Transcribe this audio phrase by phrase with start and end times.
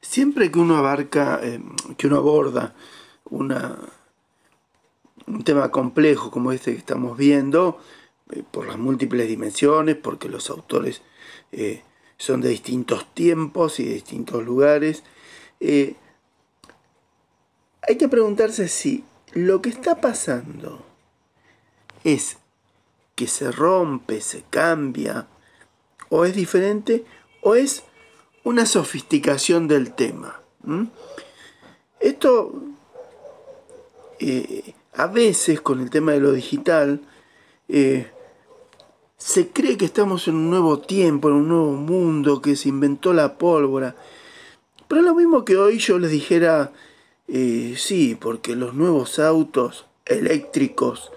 [0.00, 1.60] siempre que uno abarca, eh,
[1.96, 2.74] que uno aborda
[3.30, 3.54] un
[5.44, 7.78] tema complejo como este que estamos viendo,
[8.30, 11.02] eh, por las múltiples dimensiones, porque los autores
[11.52, 11.82] eh,
[12.16, 15.04] son de distintos tiempos y de distintos lugares,
[15.60, 15.96] hay
[17.98, 20.84] que preguntarse si lo que está pasando
[22.04, 22.38] es
[23.14, 25.26] que se rompe, se cambia,
[26.08, 27.04] o es diferente,
[27.42, 27.82] o es
[28.44, 30.40] una sofisticación del tema.
[32.00, 32.52] Esto
[34.20, 37.00] eh, a veces con el tema de lo digital
[37.68, 38.10] eh,
[39.16, 43.12] se cree que estamos en un nuevo tiempo, en un nuevo mundo, que se inventó
[43.12, 43.96] la pólvora.
[44.86, 46.72] Pero lo mismo que hoy yo les dijera,
[47.26, 51.10] eh, sí, porque los nuevos autos eléctricos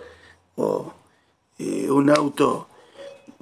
[0.55, 0.93] o
[1.89, 2.67] un auto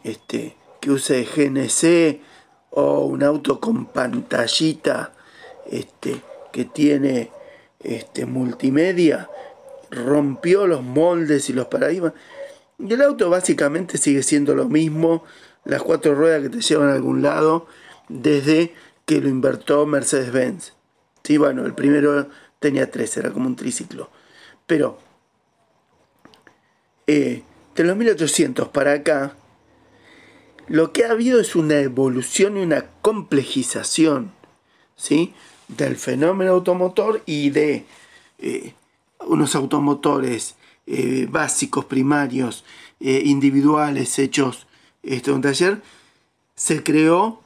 [0.03, 2.28] este, que use GNC
[2.71, 5.13] o un auto con pantallita
[5.69, 7.31] este, que tiene
[7.79, 9.29] este, multimedia,
[9.89, 12.13] rompió los moldes y los paradigmas.
[12.77, 15.23] Y el auto básicamente sigue siendo lo mismo,
[15.65, 17.67] las cuatro ruedas que te llevan a algún lado,
[18.07, 18.73] desde
[19.05, 20.73] que lo invertó Mercedes-Benz.
[21.23, 24.09] Sí, bueno, el primero tenía tres, era como un triciclo.
[24.65, 24.99] Pero
[27.07, 27.43] eh,
[27.75, 29.35] de los 1800 para acá,
[30.69, 34.31] lo que ha habido es una evolución y una complejización
[34.95, 35.33] ¿sí?
[35.67, 37.85] del fenómeno automotor y de
[38.37, 38.73] eh,
[39.25, 42.63] unos automotores eh, básicos, primarios,
[42.99, 44.67] eh, individuales, hechos
[45.01, 45.81] esto, un taller,
[46.55, 47.41] se creó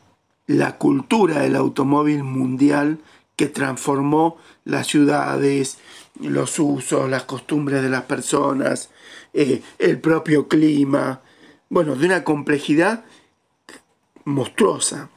[0.47, 2.99] la cultura del automóvil mundial
[3.37, 5.77] que transformó las ciudades,
[6.19, 8.89] los usos, las costumbres de las personas,
[9.33, 11.21] el propio clima,
[11.69, 13.03] bueno, de una complejidad
[14.25, 15.09] monstruosa.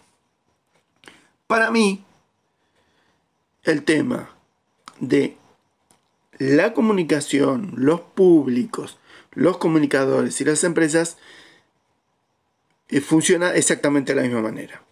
[1.47, 2.05] Para mí,
[3.62, 4.31] el tema
[5.00, 5.37] de
[6.39, 8.99] la comunicación, los públicos,
[9.33, 11.19] los comunicadores y las empresas
[12.89, 14.83] eh, funciona exactamente de la misma manera.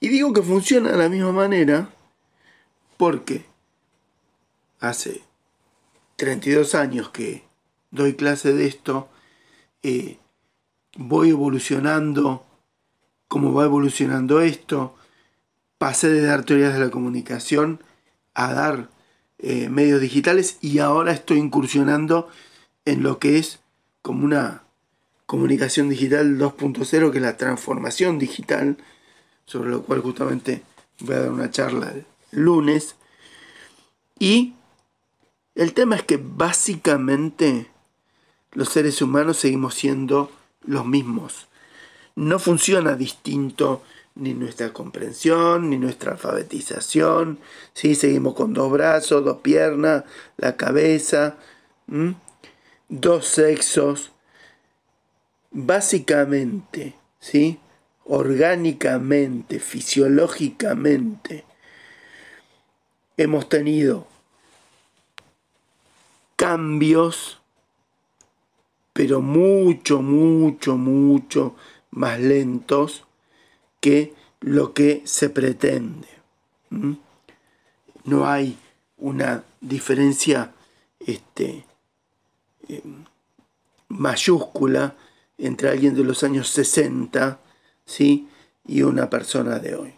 [0.00, 1.90] Y digo que funciona de la misma manera
[2.96, 3.46] porque
[4.80, 5.22] hace
[6.16, 7.44] 32 años que
[7.90, 9.08] doy clase de esto,
[9.82, 10.18] eh,
[10.96, 12.44] voy evolucionando,
[13.28, 14.94] como va evolucionando esto,
[15.78, 17.82] pasé de dar teorías de la comunicación
[18.34, 18.88] a dar
[19.38, 22.28] eh, medios digitales y ahora estoy incursionando
[22.84, 23.60] en lo que es
[24.02, 24.62] como una
[25.26, 28.76] comunicación digital 2.0, que es la transformación digital,
[29.46, 30.62] sobre lo cual justamente
[31.00, 32.96] voy a dar una charla el lunes.
[34.18, 34.54] Y
[35.54, 37.68] el tema es que básicamente
[38.52, 40.30] los seres humanos seguimos siendo
[40.66, 41.48] los mismos.
[42.16, 43.82] No funciona distinto
[44.14, 47.38] ni nuestra comprensión, ni nuestra alfabetización.
[47.72, 47.94] ¿sí?
[47.94, 50.04] Seguimos con dos brazos, dos piernas,
[50.36, 51.36] la cabeza,
[52.88, 54.12] dos sexos.
[55.50, 57.58] Básicamente, ¿sí?
[58.04, 61.44] orgánicamente, fisiológicamente,
[63.16, 64.06] hemos tenido
[66.36, 67.40] cambios
[68.94, 71.56] pero mucho, mucho, mucho
[71.90, 73.04] más lentos
[73.80, 76.08] que lo que se pretende.
[78.04, 78.56] No hay
[78.96, 80.52] una diferencia
[81.00, 81.66] este,
[82.68, 83.04] em,
[83.88, 84.96] mayúscula
[85.38, 87.40] entre alguien de los años 60
[87.84, 88.28] ¿sí?
[88.64, 89.94] y una persona de hoy.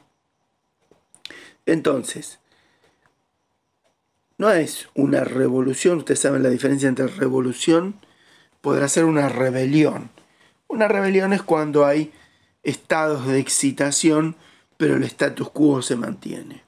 [1.67, 2.39] Entonces,
[4.39, 8.06] no es una revolución, ustedes saben la diferencia entre revolución
[8.67, 10.11] podrá ser una rebelión.
[10.67, 12.13] Una rebelión es cuando hay
[12.65, 14.35] estados de excitación,
[14.77, 16.65] pero el status quo se mantiene.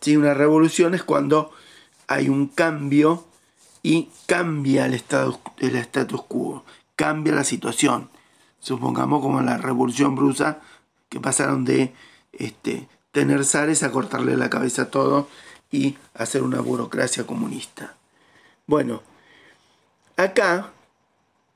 [0.00, 0.16] ¿Sí?
[0.16, 1.52] Una revolución es cuando
[2.08, 3.28] hay un cambio
[3.80, 6.64] y cambia el, estado, status quo,
[6.96, 8.10] cambia la situación.
[8.58, 10.58] Supongamos como la revolución brusa,
[11.10, 11.94] que pasaron de
[12.32, 15.28] este, tener zares a cortarle la cabeza a todo
[15.70, 17.94] y hacer una burocracia comunista.
[18.66, 19.04] Bueno,
[20.16, 20.72] acá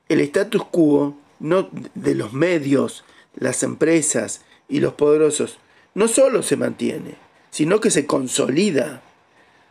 [0.08, 3.04] el status quo no, de los medios,
[3.34, 5.58] las empresas y los poderosos
[5.94, 7.16] no solo se mantiene,
[7.50, 9.02] sino que se consolida.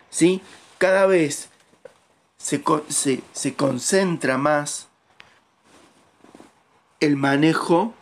[0.09, 0.41] ¿sí?
[0.77, 1.49] Cada vez
[2.37, 2.61] se,
[3.31, 4.87] se concentra más
[6.99, 7.93] el manejo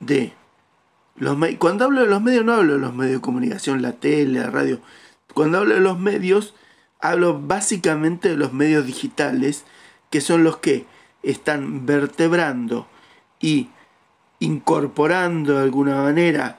[0.00, 0.32] de
[1.16, 1.58] los medios.
[1.58, 4.50] Cuando hablo de los medios no hablo de los medios de comunicación, la tele, la
[4.50, 4.80] radio.
[5.34, 6.54] Cuando hablo de los medios,
[7.00, 9.64] hablo básicamente de los medios digitales
[10.10, 10.86] que son los que
[11.22, 12.86] están vertebrando
[13.40, 13.68] y
[14.38, 16.58] incorporando de alguna manera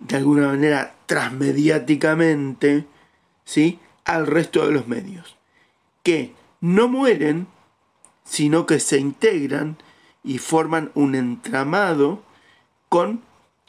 [0.00, 2.86] de alguna manera transmediáticamente
[3.44, 3.78] ¿sí?
[4.04, 5.36] al resto de los medios,
[6.02, 7.46] que no mueren,
[8.24, 9.76] sino que se integran
[10.24, 12.22] y forman un entramado
[12.88, 13.22] con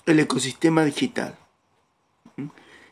[0.05, 1.37] el ecosistema digital.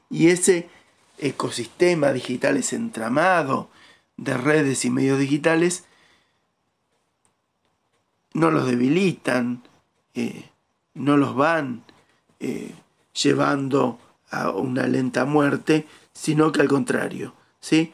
[0.10, 0.70] Y ese
[1.18, 3.70] ecosistema digital, ese entramado
[4.18, 5.86] de redes y medios digitales,
[8.34, 9.64] no los debilitan,
[10.14, 10.50] eh,
[10.94, 11.84] no los van
[12.40, 12.74] eh,
[13.22, 14.00] llevando
[14.32, 17.94] a una lenta muerte, sino que al contrario, ¿sí?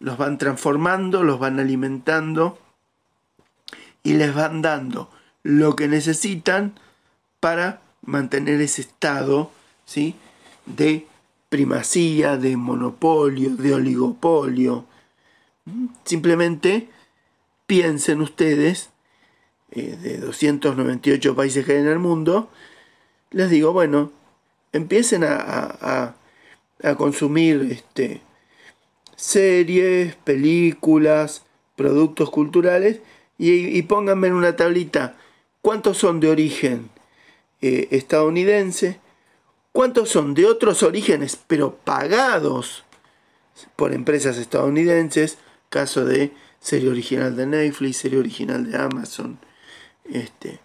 [0.00, 2.58] los van transformando, los van alimentando
[4.02, 5.10] y les van dando
[5.42, 6.74] lo que necesitan
[7.40, 9.50] para mantener ese estado
[9.84, 10.14] ¿sí?
[10.66, 11.06] de
[11.48, 14.84] primacía, de monopolio, de oligopolio.
[16.04, 16.88] Simplemente
[17.66, 18.90] piensen ustedes,
[19.72, 22.50] eh, de 298 países que hay en el mundo,
[23.30, 24.12] les digo, bueno,
[24.72, 26.14] empiecen a,
[26.82, 28.22] a, consumir este,
[29.16, 31.44] series, películas,
[31.76, 33.00] productos culturales
[33.36, 35.16] y, pónganme en una tablita
[35.60, 36.90] cuántos son de origen
[37.60, 39.00] eh, estadounidense,
[39.72, 42.84] cuántos son de otros orígenes pero pagados
[43.76, 45.38] por empresas estadounidenses,
[45.68, 49.38] caso de serie original de Netflix, serie original de Amazon,
[50.12, 50.60] este,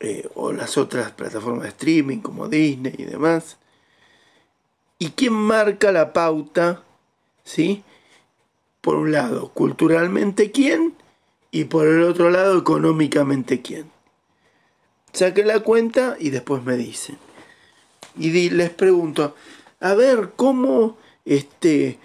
[0.00, 3.56] eh, o las otras plataformas de streaming como Disney y demás.
[4.98, 6.82] ¿Y quién marca la pauta?
[7.44, 7.82] ¿Sí?
[8.80, 10.94] Por un lado, culturalmente quién
[11.50, 13.90] y por el otro lado, económicamente quién.
[15.12, 17.18] Saquen la cuenta y después me dicen.
[18.16, 19.34] Y les pregunto,
[19.80, 21.98] a ver, ¿cómo este,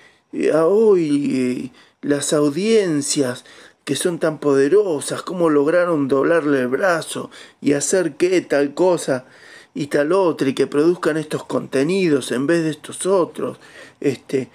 [0.53, 3.45] hoy eh, las audiencias
[3.89, 9.25] que son tan poderosas, cómo lograron doblarle el brazo y hacer que tal cosa
[9.73, 13.59] y tal otra y que produzcan estos contenidos en vez de estos otros,
[13.99, 14.49] este,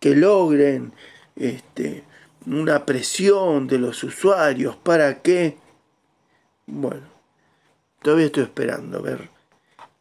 [0.00, 0.94] que logren
[1.36, 2.02] este,
[2.46, 5.58] una presión de los usuarios para que,
[6.66, 7.08] bueno,
[8.00, 9.28] todavía estoy esperando ver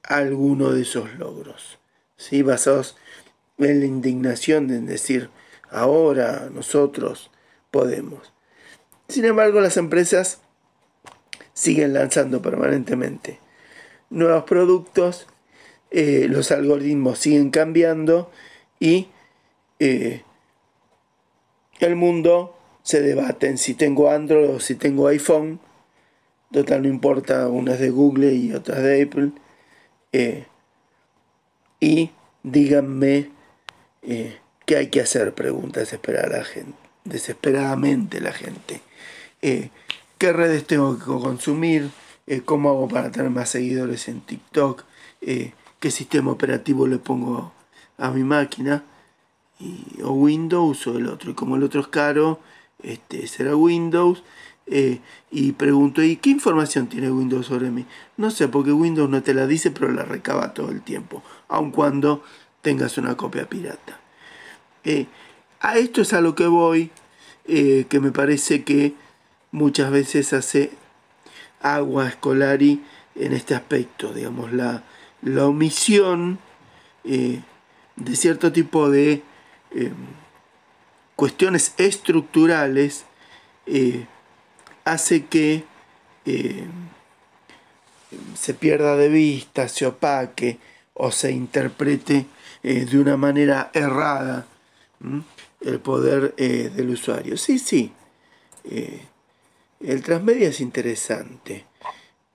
[0.01, 1.77] alguno de esos logros,
[2.15, 2.41] ¿sí?
[2.41, 2.95] basados
[3.57, 5.29] en la indignación de decir,
[5.69, 7.31] ahora nosotros
[7.69, 8.36] podemos.
[9.07, 10.41] Sin embargo, las empresas
[11.53, 13.39] siguen lanzando permanentemente
[14.09, 15.27] nuevos productos,
[15.91, 18.31] eh, los algoritmos siguen cambiando
[18.79, 19.07] y
[19.79, 20.23] eh,
[21.79, 25.59] el mundo se debate en si tengo Android o si tengo iPhone.
[26.51, 29.31] Total, no importa, unas de Google y otras de Apple.
[30.13, 30.45] Eh,
[31.79, 32.11] y
[32.43, 33.31] díganme
[34.65, 38.81] qué hay que hacer, pregunta desesperada la gente, desesperadamente la gente.
[39.41, 39.69] Eh,
[40.17, 41.89] qué redes tengo que consumir,
[42.25, 44.83] eh, cómo hago para tener más seguidores en TikTok,
[45.21, 47.53] eh, qué sistema operativo le pongo
[47.97, 48.83] a mi máquina,
[50.03, 51.31] o Windows o el otro.
[51.31, 52.39] Y como el otro es caro,
[52.83, 54.23] este, será Windows.
[55.31, 57.85] y pregunto, ¿y qué información tiene Windows sobre mí?
[58.17, 61.71] No sé, porque Windows no te la dice, pero la recaba todo el tiempo, aun
[61.71, 62.23] cuando
[62.61, 63.99] tengas una copia pirata.
[65.61, 66.91] a esto es a lo que voy,
[67.45, 68.93] que me parece que
[69.51, 70.71] muchas veces hace
[71.61, 72.83] agua escolari
[73.15, 74.83] en este aspecto, digamos, la,
[75.21, 76.39] la omisión
[77.03, 77.41] eh,
[77.95, 79.23] de cierto tipo de
[79.71, 79.91] eh,
[81.15, 83.05] cuestiones estructurales
[83.65, 84.05] eh,
[84.85, 85.63] hace que
[88.35, 90.59] se pierda de vista, se opaque
[90.93, 92.25] o se interprete
[92.61, 94.45] de una manera errada
[95.61, 97.37] el poder del usuario.
[97.37, 97.93] Sí, sí.
[99.79, 101.65] El transmedia es interesante,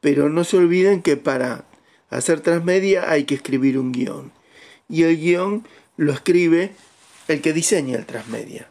[0.00, 1.64] pero no se olviden que para
[2.10, 4.32] hacer transmedia hay que escribir un guion.
[4.88, 6.72] Y el guion lo escribe
[7.28, 8.70] el que diseña el transmedia.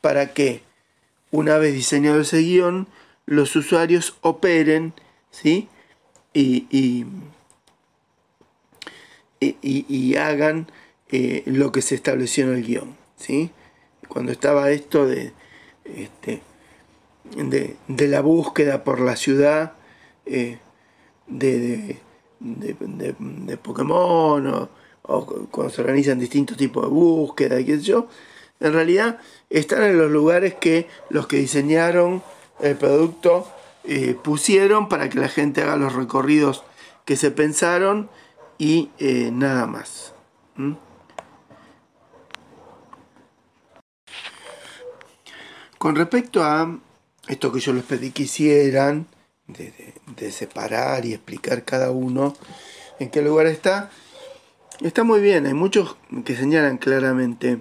[0.00, 0.62] Para que,
[1.30, 2.88] una vez diseñado ese guion,
[3.26, 4.92] los usuarios operen
[5.30, 5.68] ¿sí?
[6.34, 6.66] y,
[9.40, 10.70] y, hagan
[11.10, 12.96] eh, lo que se estableció en el guion.
[13.16, 13.50] ¿sí?
[14.08, 15.32] Cuando estaba esto de
[15.84, 16.42] este,
[17.36, 19.72] de, la búsqueda por la ciudad
[20.26, 20.58] eh,
[21.26, 21.98] de,
[22.40, 24.68] de, Pokémon
[25.02, 28.08] o, cuando se organizan distintos tipos de búsqueda y qué sé yo,
[28.60, 29.18] en realidad
[29.48, 32.22] están en los lugares que los que diseñaron
[32.60, 33.48] el producto
[33.84, 36.62] eh, pusieron para que la gente haga los recorridos
[37.04, 38.10] que se pensaron
[38.58, 40.12] y eh, nada más.
[45.78, 46.78] Con respecto a
[47.30, 49.06] esto que yo les pedí que hicieran,
[49.46, 52.34] de, separar y explicar cada uno
[52.98, 53.90] en qué lugar está,
[54.80, 57.60] está muy bien, hay muchos que señalan claramente.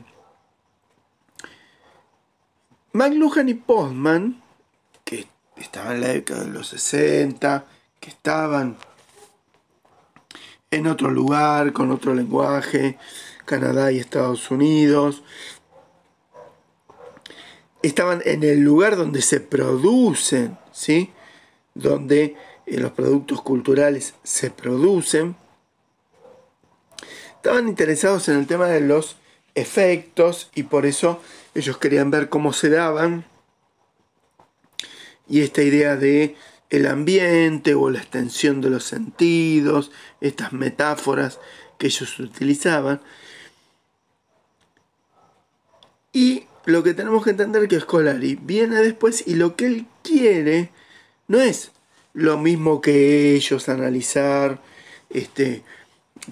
[2.93, 4.41] McLuhan y Postman,
[5.03, 7.65] que estaban en la década de los 60,
[7.99, 8.75] que estaban
[10.71, 12.97] en otro lugar, con otro lenguaje,
[13.45, 15.23] Canadá y Estados Unidos,
[17.81, 21.11] estaban en el lugar donde se producen, ¿sí?
[21.73, 25.35] Donde eh, los productos culturales se producen.
[27.35, 29.15] Estaban interesados en el tema de los
[29.55, 31.21] efectos y por eso
[31.55, 33.25] ellos querían ver cómo se daban.
[35.27, 36.35] Y esta idea de
[36.69, 41.39] el ambiente o la extensión de los sentidos, estas metáforas
[41.77, 43.01] que ellos utilizaban.
[46.11, 50.69] Y lo que tenemos que entender que Scolari viene después y lo que él quiere
[51.27, 51.71] no es
[52.13, 54.61] lo mismo que ellos analizar
[55.09, 55.63] este,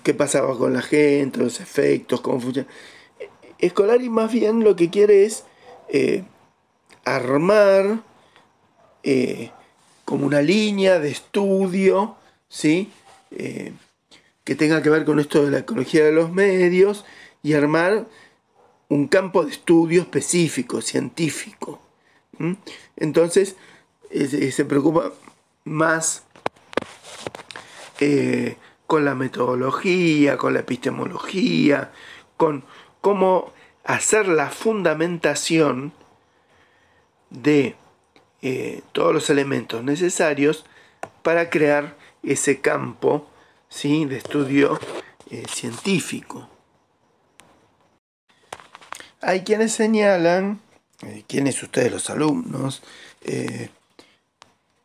[0.04, 2.68] qué pasaba con la gente, los efectos, cómo funciona.
[3.64, 5.44] Scolari más bien lo que quiere es
[5.90, 6.24] eh,
[7.06, 8.04] armar
[9.04, 9.52] eh,
[10.06, 12.16] como una línea de estudio,
[12.50, 12.92] ¿sí?
[13.32, 13.74] Eh,
[14.44, 17.06] que tenga que ver con esto de la ecología de los medios
[17.44, 18.08] y armar
[18.90, 21.80] un campo de estudio específico, científico.
[22.96, 23.56] Entonces,
[24.10, 25.12] se preocupa
[25.66, 26.24] más
[28.00, 31.92] eh, con la metodología, con la epistemología,
[32.38, 32.64] con
[33.02, 33.52] cómo
[33.84, 35.92] hacer la fundamentación
[37.30, 37.76] de
[38.42, 40.66] eh, todos los elementos necesarios
[41.22, 43.28] para crear ese campo
[43.68, 44.06] ¿sí?
[44.06, 44.80] de estudio
[45.30, 46.48] eh, científico.
[49.28, 50.62] Hay quienes señalan,
[51.02, 52.82] eh, quienes ustedes los alumnos,
[53.24, 53.70] eh,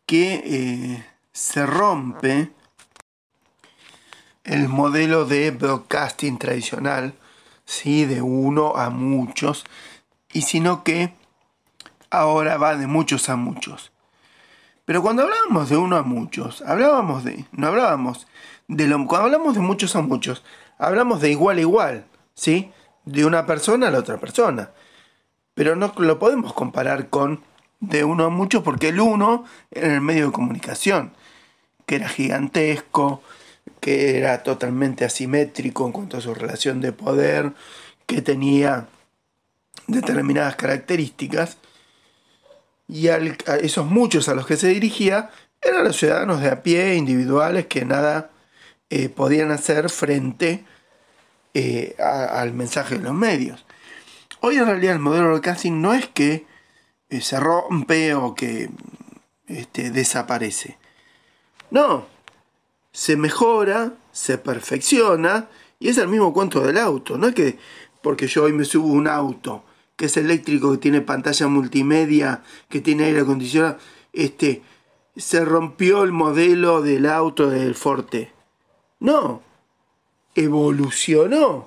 [0.04, 2.50] que eh, se rompe
[4.42, 7.14] el modelo de broadcasting tradicional,
[7.64, 8.04] ¿sí?
[8.04, 9.64] de uno a muchos,
[10.32, 11.14] y sino que
[12.10, 13.92] ahora va de muchos a muchos.
[14.84, 18.26] Pero cuando hablábamos de uno a muchos, hablábamos de, no hablábamos
[18.66, 20.42] de lo, cuando hablamos de muchos a muchos,
[20.78, 22.72] hablamos de igual a igual, ¿sí?
[23.04, 24.70] De una persona a la otra persona.
[25.54, 27.42] Pero no lo podemos comparar con
[27.80, 31.12] de uno a muchos porque el uno era el medio de comunicación,
[31.84, 33.22] que era gigantesco,
[33.80, 37.52] que era totalmente asimétrico en cuanto a su relación de poder,
[38.06, 38.86] que tenía
[39.88, 41.58] determinadas características,
[42.88, 45.30] y a esos muchos a los que se dirigía
[45.60, 48.30] eran los ciudadanos de a pie, individuales, que nada
[48.90, 50.64] eh, podían hacer frente
[51.54, 53.64] eh, al mensaje de los medios.
[54.40, 56.46] Hoy en realidad el modelo de broadcasting no es que
[57.10, 58.70] eh, se rompe o que
[59.46, 60.78] este, desaparece.
[61.70, 62.06] No,
[62.92, 67.18] se mejora, se perfecciona y es el mismo cuento del auto.
[67.18, 67.58] No es que
[68.02, 69.64] porque yo hoy me subo un auto
[69.96, 73.78] que es eléctrico, que tiene pantalla multimedia, que tiene aire acondicionado,
[74.12, 74.62] este,
[75.16, 78.32] se rompió el modelo del auto del Forte.
[78.98, 79.42] No,
[80.34, 81.66] evolucionó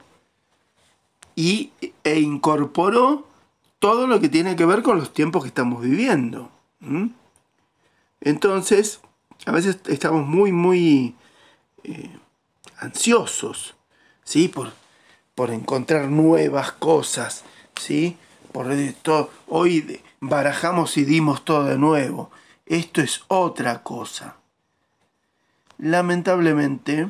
[1.35, 1.71] y,
[2.03, 3.27] e incorporó
[3.79, 6.49] todo lo que tiene que ver con los tiempos que estamos viviendo.
[8.21, 9.01] Entonces,
[9.45, 11.15] a veces estamos muy, muy
[11.83, 12.09] eh,
[12.77, 13.75] ansiosos,
[14.23, 14.47] ¿sí?
[14.47, 14.73] Por,
[15.35, 17.43] por encontrar nuevas cosas,
[17.79, 18.17] ¿sí?
[18.51, 18.67] Por
[19.47, 22.31] hoy barajamos y dimos todo de nuevo.
[22.65, 24.37] Esto es otra cosa.
[25.77, 27.09] Lamentablemente,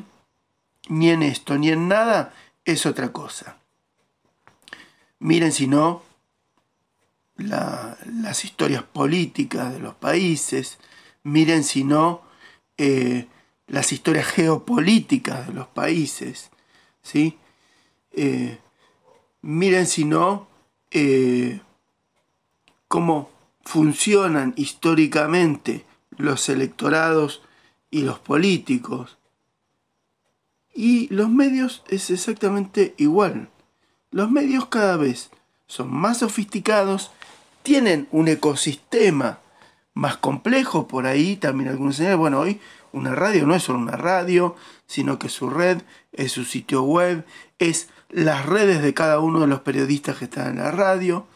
[0.88, 3.58] ni en esto ni en nada es otra cosa.
[5.18, 6.02] Miren si no
[7.36, 10.78] las historias políticas de los países,
[11.22, 12.22] miren si no
[12.78, 13.26] eh,
[13.66, 16.50] las historias geopolíticas de los países,
[17.02, 17.38] ¿sí?
[18.12, 18.58] Eh,
[19.42, 20.48] miren si no
[20.90, 21.60] eh,
[22.88, 23.30] cómo
[23.62, 25.84] funcionan históricamente
[26.16, 27.42] los electorados
[27.90, 29.18] y los políticos,
[30.76, 33.48] y los medios es exactamente igual.
[34.10, 35.30] Los medios cada vez
[35.66, 37.10] son más sofisticados,
[37.62, 39.40] tienen un ecosistema
[39.94, 42.60] más complejo por ahí, también algunos señales, bueno, hoy
[42.92, 44.54] una radio no es solo una radio,
[44.86, 47.24] sino que su red es su sitio web,
[47.58, 51.26] es las redes de cada uno de los periodistas que están en la radio.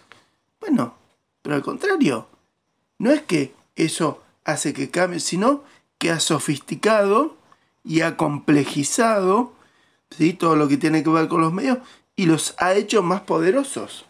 [0.61, 0.95] Bueno,
[1.43, 2.29] pero al contrario,
[2.99, 5.65] no es que eso hace que cambie, sino
[5.99, 7.40] que ha sofisticado
[7.85, 9.53] y ha complejizado
[10.11, 10.33] ¿sí?
[10.33, 11.79] todo lo que tiene que ver con los medios
[12.17, 14.05] y los ha hecho más poderosos.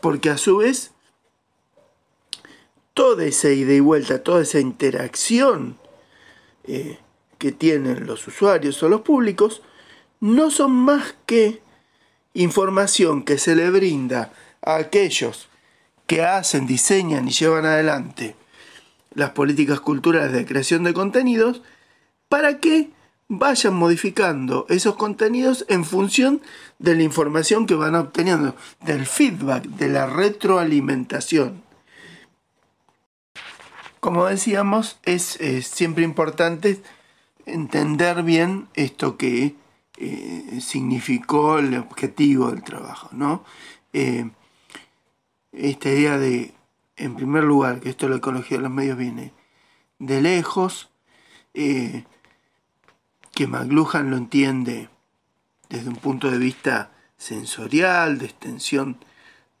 [0.00, 0.92] Porque a su vez,
[2.94, 5.76] toda esa ida y vuelta, toda esa interacción
[6.64, 6.98] eh,
[7.38, 9.62] que tienen los usuarios o los públicos,
[10.20, 11.60] no son más que
[12.34, 14.32] información que se le brinda
[14.62, 15.48] a aquellos
[16.06, 18.36] que hacen, diseñan y llevan adelante
[19.14, 21.62] las políticas culturales de creación de contenidos
[22.28, 22.90] para que
[23.28, 26.40] vayan modificando esos contenidos en función
[26.78, 31.62] de la información que van obteniendo, del feedback, de la retroalimentación.
[34.00, 36.80] Como decíamos, es, siempre importante
[37.44, 39.56] entender bien esto que
[39.96, 43.44] eh, significó el objetivo del trabajo, ¿no?
[43.92, 44.30] Eh,
[45.52, 46.54] esta idea de,
[46.96, 49.32] en primer lugar, que esto de la ecología de los medios viene
[49.98, 50.90] de lejos,
[51.54, 52.04] eh,
[53.38, 54.88] que McLuhan lo entiende
[55.68, 58.96] desde un punto de vista sensorial, de extensión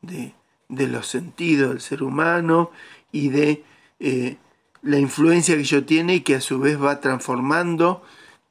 [0.02, 0.34] de,
[0.68, 2.72] los sentidos del ser humano
[3.12, 3.62] y de
[4.00, 4.36] eh,
[4.82, 8.02] la influencia que ello tiene y que a su vez va transformando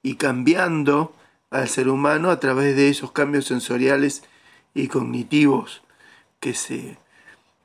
[0.01, 1.13] y cambiando
[1.49, 4.23] al ser humano a través de esos cambios sensoriales
[4.73, 5.81] y cognitivos
[6.39, 6.97] que se,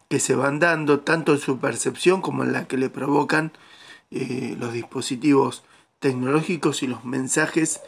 [0.09, 3.53] que se van dando tanto en su percepción como en la que le provocan
[4.11, 5.63] eh, los dispositivos
[6.03, 7.81] tecnológicos y los mensajes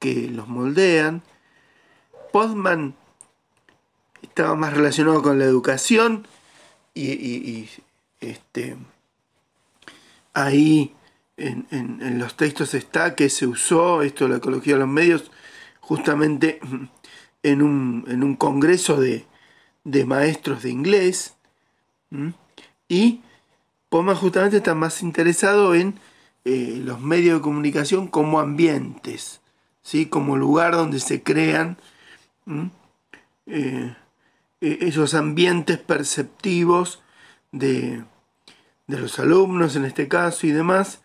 [0.00, 1.22] que los moldean.
[2.32, 2.96] Postman
[4.22, 6.26] estaba más relacionado con la educación
[6.94, 7.68] y,
[8.20, 8.76] este,
[10.32, 10.94] ahí
[11.36, 15.30] en, los textos está que se usó esto la ecología de los medios
[15.80, 16.60] justamente
[17.42, 19.26] en un, en un congreso de,
[19.84, 21.34] de maestros de inglés
[22.88, 23.20] y
[23.90, 25.98] Poma justamente está más interesado en
[26.44, 29.40] eh, los medios de comunicación como ambientes,
[29.82, 30.06] ¿sí?
[30.06, 31.78] como lugar donde se crean
[33.46, 33.94] eh,
[34.60, 37.02] e-, esos ambientes perceptivos
[37.52, 38.04] de,
[38.86, 41.00] de los alumnos en este caso y demás,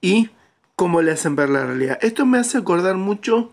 [0.00, 0.30] y
[0.76, 1.98] cómo le hacen ver la realidad.
[2.00, 3.52] Esto me hace acordar mucho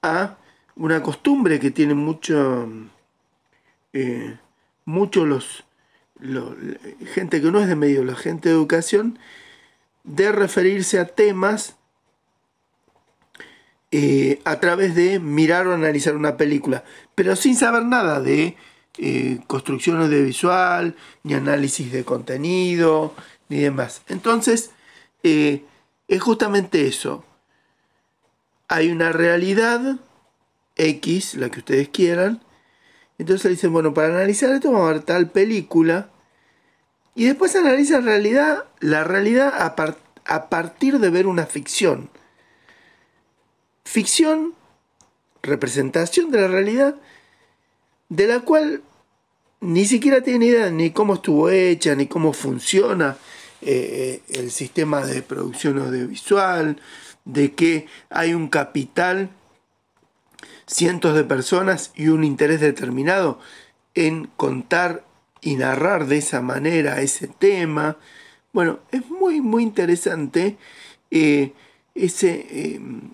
[0.00, 0.36] a
[0.74, 2.68] una costumbre que tienen mucho,
[3.92, 4.38] eh,
[4.84, 5.64] mucho los,
[7.14, 9.18] gente que no es de medio, la gente de educación,
[10.04, 11.76] de referirse a temas
[13.90, 16.82] eh, a través de mirar o analizar una película,
[17.14, 18.56] pero sin saber nada de
[18.98, 23.14] eh, construcción audiovisual, ni análisis de contenido,
[23.48, 24.02] ni demás.
[24.08, 24.70] Entonces,
[25.22, 25.64] eh,
[26.08, 27.24] es justamente eso.
[28.68, 29.98] Hay una realidad
[30.76, 32.40] X, la que ustedes quieran,
[33.18, 36.11] entonces dicen, bueno, para analizar esto vamos a ver tal película.
[37.14, 39.74] Y después analiza realidad, la realidad a,
[40.34, 42.08] a partir de ver una ficción.
[43.84, 44.54] Ficción,
[45.42, 46.96] representación de la realidad,
[48.08, 48.82] de la cual
[49.60, 53.16] ni siquiera tiene idea ni cómo estuvo hecha, ni cómo funciona
[53.60, 56.80] eh, el sistema de producción audiovisual,
[57.24, 59.30] de que hay un capital
[60.66, 63.38] cientos de personas y un interés determinado
[63.94, 65.04] en contar
[65.42, 67.98] y narrar de esa manera ese tema.
[68.52, 70.56] Bueno, es muy, muy interesante
[71.10, 71.52] eh,
[71.94, 73.10] ese, em,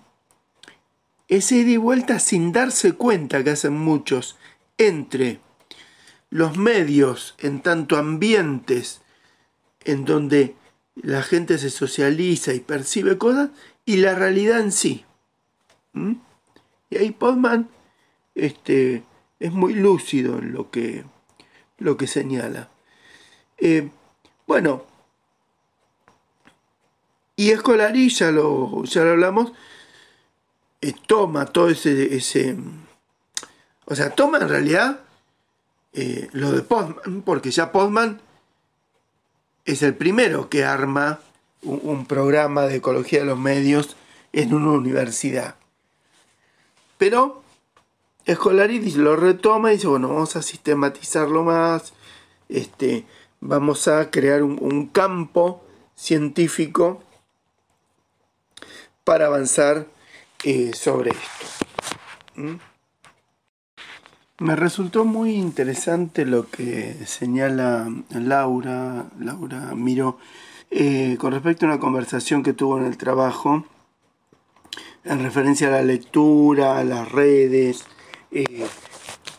[1.27, 4.37] ese ida y vuelta sin darse cuenta que hacen muchos
[4.77, 5.39] entre
[6.29, 9.01] los medios en tanto ambientes
[9.83, 10.55] en donde
[10.95, 13.49] la gente se socializa y percibe cosas
[13.85, 15.05] y la realidad en sí.
[16.89, 17.69] Y ahí Podman
[18.35, 19.03] este,
[19.39, 21.03] es muy lúcido en lo que,
[21.79, 22.69] lo que señala.
[23.57, 23.89] Eh,
[24.47, 24.85] bueno,
[27.35, 29.53] y Escolari, ya lo, ya lo hablamos,
[30.81, 32.57] eh, toma todo ese,
[33.85, 34.99] O sea, toma en realidad
[35.93, 38.21] eh, lo de Podman, porque ya Podman
[39.65, 41.19] es el primero que arma
[41.61, 43.95] un, un programa de ecología de los medios
[44.33, 45.55] en una universidad.
[46.97, 47.38] Pero
[48.29, 51.93] Escolaridis lo retoma y dice, bueno, vamos a sistematizarlo más,
[52.47, 53.07] este,
[53.39, 55.63] vamos a crear un, campo
[55.95, 57.01] científico
[59.03, 59.87] para avanzar
[60.43, 61.65] eh, sobre esto.
[62.35, 62.55] ¿Mm?
[64.45, 70.19] Me resultó muy interesante lo que señala Laura, Laura Miro,
[70.69, 73.65] eh, con respecto a una conversación que tuvo en el trabajo
[75.03, 77.85] en referencia a la lectura, a las redes,
[78.31, 78.65] eh,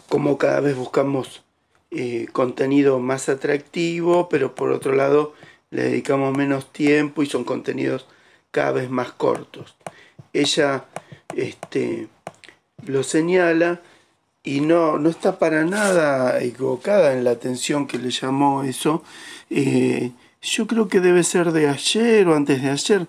[0.08, 1.42] como cada vez buscamos
[1.90, 5.34] eh, contenido más atractivo, pero por otro lado
[5.70, 8.06] le dedicamos menos tiempo y son contenidos
[8.50, 9.76] cada vez más cortos.
[10.32, 10.84] Ella
[11.34, 12.08] este,
[12.86, 13.80] lo señala
[14.42, 19.02] y no, no está para nada equivocada en la atención que le llamó eso.
[19.50, 23.06] Eh, yo creo que debe ser de ayer o antes de ayer.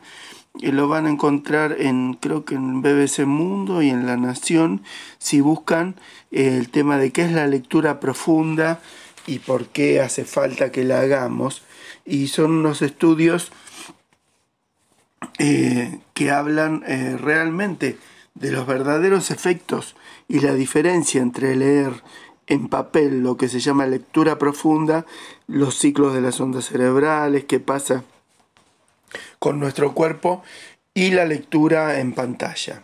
[0.60, 4.84] Eh, lo van a encontrar en, creo que en BBC Mundo y en La Nación,
[5.18, 5.96] si buscan
[6.32, 8.82] eh, el tema de qué es la lectura profunda
[9.28, 11.64] y por qué hace falta que la hagamos.
[12.06, 13.52] Y son unos estudios
[15.38, 16.84] eh, que hablan
[17.20, 17.98] realmente
[18.34, 19.96] de los verdaderos efectos
[20.28, 22.04] y la diferencia entre leer
[22.48, 25.06] en papel lo que se llama lectura profunda,
[25.48, 28.04] los ciclos de las ondas cerebrales, qué pasa
[29.42, 30.44] con nuestro cuerpo
[30.94, 32.84] y la lectura en pantalla.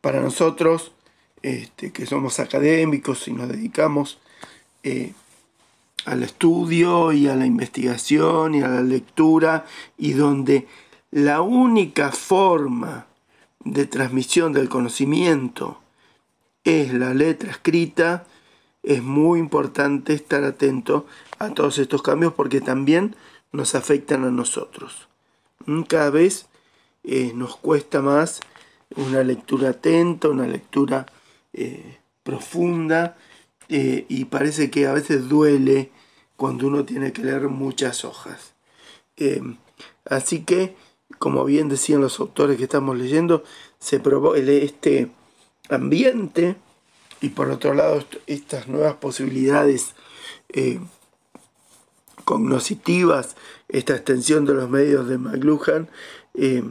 [0.00, 0.90] Para nosotros,
[1.40, 4.18] este, que somos académicos y nos dedicamos
[4.82, 5.12] eh,
[6.04, 10.66] al estudio y a la investigación y a la lectura, y donde
[11.12, 13.06] la única forma
[13.60, 15.80] de transmisión del conocimiento
[16.64, 18.26] es la letra escrita,
[18.82, 21.06] es muy importante estar atento
[21.38, 23.14] a todos estos cambios porque también
[23.52, 25.08] nos afectan a nosotros.
[25.88, 26.46] Cada vez
[27.04, 28.40] eh, nos cuesta más
[28.96, 31.06] una lectura atenta, una lectura
[31.52, 33.16] eh, profunda
[33.68, 35.90] eh, y parece que a veces duele
[36.36, 38.54] cuando uno tiene que leer muchas hojas.
[40.06, 40.74] así que,
[41.18, 43.44] como bien decían los autores que estamos leyendo,
[43.78, 45.10] se probó este
[45.68, 46.56] ambiente
[47.20, 49.94] y por otro lado estas nuevas posibilidades
[52.30, 53.34] cognoscitivas,
[53.68, 55.88] esta extensión de los medios de McLuhan,
[56.34, 56.62] eh,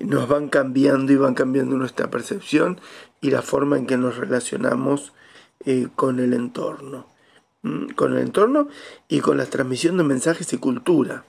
[0.00, 2.80] nos van cambiando y van cambiando nuestra percepción
[3.20, 5.12] y la forma en que nos relacionamos
[5.66, 7.06] eh, con el entorno.
[7.96, 8.68] Con el entorno
[9.08, 11.26] y con la transmisión de mensajes y cultura.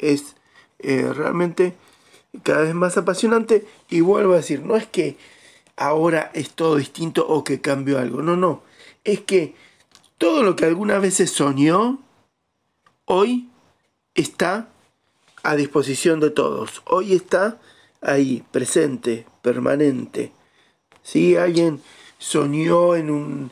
[0.00, 0.34] Es
[0.80, 1.76] eh, realmente
[2.42, 5.16] cada vez más apasionante y vuelvo a decir, no es que
[5.76, 8.64] ahora es todo distinto o que cambió algo, no, no,
[9.04, 9.54] es que
[10.22, 11.98] todo lo que alguna vez soñó,
[13.06, 13.48] hoy
[14.14, 14.68] está
[15.42, 16.80] a disposición de todos.
[16.86, 17.58] Hoy está
[18.00, 20.30] ahí, presente, permanente.
[21.02, 21.80] Si alguien
[22.18, 23.50] soñó en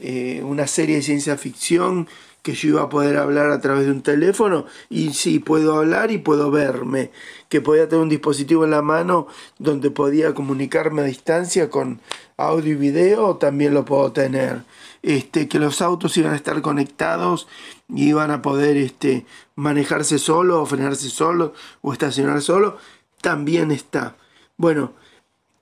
[0.00, 2.08] eh, una serie de ciencia ficción
[2.40, 6.12] que yo iba a poder hablar a través de un teléfono y sí, puedo hablar
[6.12, 7.10] y puedo verme,
[7.50, 9.26] que podía tener un dispositivo en la mano
[9.58, 12.00] donde podía comunicarme a distancia con
[12.36, 14.62] audio y video, también lo puedo tener
[15.02, 17.48] este, que los autos iban a estar conectados
[17.88, 22.76] y iban a poder este, manejarse solo o frenarse solo o estacionar solo,
[23.20, 24.16] también está.
[24.56, 24.92] Bueno,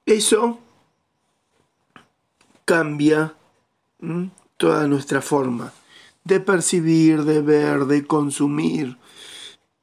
[0.06, 0.58] eso
[2.64, 3.34] cambia
[4.56, 5.72] toda nuestra forma
[6.24, 8.96] de percibir, de ver, de consumir.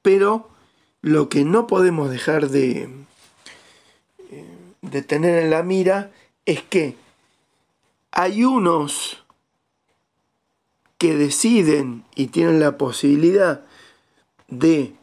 [0.01, 0.49] Pero
[1.01, 2.89] lo que no podemos dejar de,
[4.32, 4.45] eh,
[4.82, 6.12] de tener en la mira
[6.52, 6.96] es que
[8.12, 9.24] hay unos
[10.98, 13.62] que deciden y tienen la posibilidad
[14.50, 14.94] de,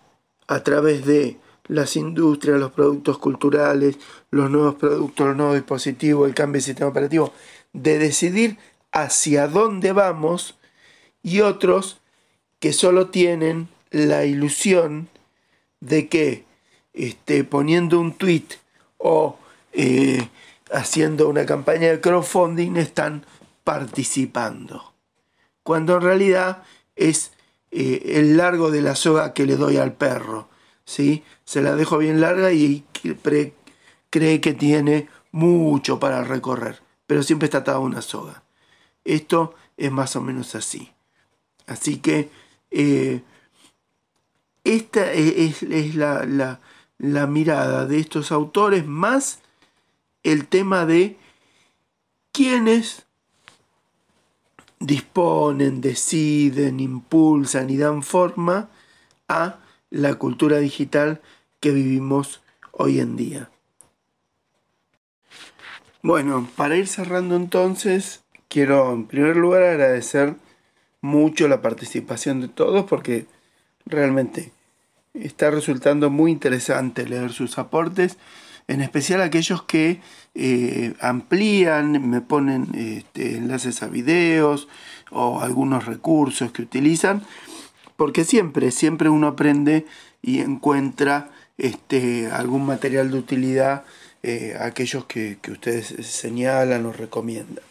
[0.47, 3.99] a través de las industrias, los productos culturales,
[4.31, 7.33] los nuevos productos, los nuevos dispositivos, el cambio de sistema operativo,
[7.73, 8.59] de decidir
[8.93, 10.59] hacia dónde vamos
[11.23, 12.01] y otros
[12.59, 15.09] que solo tienen la ilusión
[15.81, 16.45] de que
[16.93, 18.45] este, poniendo un tweet
[18.99, 19.39] o
[19.73, 20.29] eh,
[20.73, 23.25] haciendo una campaña de crowdfunding están
[23.65, 24.99] participando
[25.69, 26.63] cuando en realidad
[26.97, 27.33] es
[27.71, 30.49] eh, el largo de la soga que le doy al perro.
[30.87, 31.25] ¿sí?
[31.45, 32.87] Se la dejo bien larga y
[33.21, 38.45] cree que tiene mucho para recorrer, pero siempre está atada una soga.
[39.05, 40.91] Esto es más o menos así.
[41.67, 42.31] Así que
[42.71, 43.21] eh,
[44.65, 45.63] esta es,
[45.95, 46.61] la,
[46.97, 49.41] la mirada de estos autores más
[50.23, 51.17] el tema de
[52.33, 53.07] quiénes
[54.81, 58.69] disponen, deciden, impulsan y dan forma
[59.29, 59.59] a
[59.91, 61.21] la cultura digital
[61.61, 62.41] que vivimos
[62.73, 63.51] hoy en día.
[66.03, 70.37] Bueno, para ir cerrando entonces, quiero en primer lugar agradecer
[71.01, 73.27] mucho la participación de todos porque
[73.85, 74.53] realmente
[75.15, 78.17] está resultando muy interesante leer sus aportes,
[78.69, 80.01] en especial aquellos que
[80.35, 84.69] eh, amplían, me ponen este, enlaces a videos
[85.11, 87.23] o algunos recursos que utilizan,
[87.97, 89.87] porque siempre, siempre uno aprende
[90.23, 93.85] y encuentra este, algún material de utilidad
[94.23, 97.65] eh, aquellos que, ustedes señalan o recomiendan.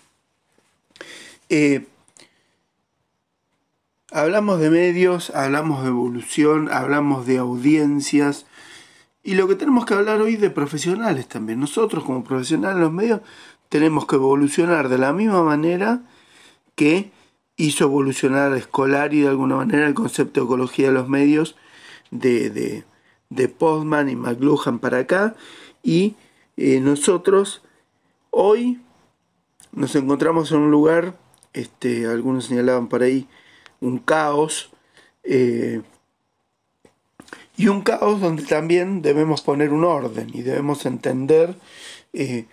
[1.49, 1.85] Eh,
[4.11, 8.45] hablamos de medios, hablamos de evolución, hablamos de audiencias,
[9.27, 11.59] y lo que tenemos que hablar hoy de profesionales también.
[11.59, 13.19] Nosotros como profesionales en los medios
[13.67, 15.99] tenemos que evolucionar de la misma manera
[16.75, 17.11] que
[17.57, 21.57] hizo evolucionar escolar y de alguna manera el concepto de ecología de los medios
[22.09, 22.85] de,
[23.29, 25.35] de Postman y McLuhan para acá
[25.83, 26.15] y
[26.55, 27.63] eh, nosotros
[28.29, 28.79] hoy
[29.73, 31.17] nos encontramos en un lugar,
[31.51, 33.27] este, algunos señalaban por ahí,
[33.81, 34.71] un caos,
[35.23, 35.81] eh,
[37.57, 41.55] y un caos donde también debemos poner un orden y debemos entender
[42.13, 42.45] eh,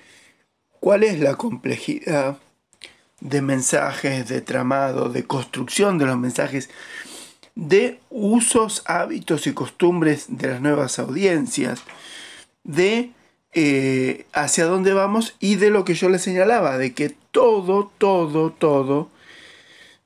[0.81, 2.39] cuál es la complejidad
[3.21, 6.71] de mensajes, de tramado, de construcción de los mensajes,
[7.55, 11.83] de usos, hábitos y costumbres de las nuevas audiencias,
[12.65, 13.13] de
[13.53, 18.51] eh, hacia dónde vamos y de lo que yo les señalaba, de que todo, todo,
[18.51, 19.11] todo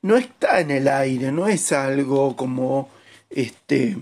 [0.02, 2.88] no está en el aire, no es algo como
[3.30, 3.96] este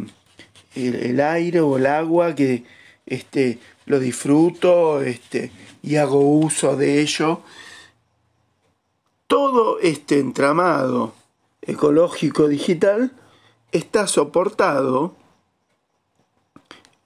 [0.76, 2.64] el, aire o el agua que
[3.06, 5.50] este, lo disfruto este,
[5.82, 7.40] y hago uso de ello.
[9.26, 11.14] Todo este entramado
[11.62, 13.12] ecológico digital
[13.72, 15.16] está soportado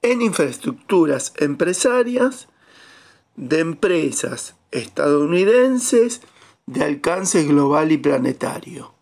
[0.02, 2.48] en infraestructuras empresarias
[3.36, 6.20] de empresas estadounidenses
[6.66, 8.92] de alcance global y planetario.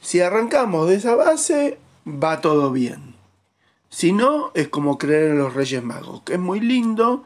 [0.00, 3.15] Si arrancamos de esa base, va todo bien.
[3.88, 7.24] Si no, es como creer en los Reyes Magos, que es muy lindo,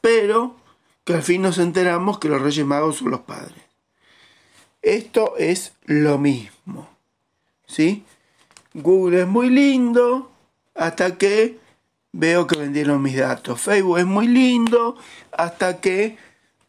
[0.00, 0.56] pero
[1.04, 3.62] que al fin nos enteramos que los Reyes Magos son los padres.
[4.82, 6.88] Esto es lo mismo.
[7.66, 8.04] ¿Sí?
[8.74, 10.32] Google es muy lindo
[10.74, 11.58] hasta que
[12.12, 13.60] veo que vendieron mis datos.
[13.60, 14.96] Facebook es muy lindo
[15.30, 16.16] hasta que